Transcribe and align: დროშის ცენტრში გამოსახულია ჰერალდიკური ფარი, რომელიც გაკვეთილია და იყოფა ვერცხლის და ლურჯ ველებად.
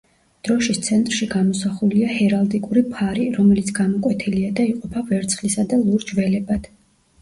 დროშის 0.47 0.79
ცენტრში 0.87 1.27
გამოსახულია 1.33 2.09
ჰერალდიკური 2.15 2.85
ფარი, 2.97 3.29
რომელიც 3.39 3.73
გაკვეთილია 3.83 4.59
და 4.61 4.69
იყოფა 4.75 5.09
ვერცხლის 5.15 5.65
და 5.73 5.85
ლურჯ 5.89 6.21
ველებად. 6.23 6.73